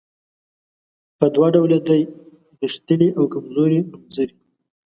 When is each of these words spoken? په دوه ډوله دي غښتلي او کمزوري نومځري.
په 1.17 1.25
دوه 1.35 1.47
ډوله 1.55 1.77
دي 1.87 2.01
غښتلي 2.61 3.09
او 3.17 3.23
کمزوري 3.33 3.79
نومځري. 3.89 4.35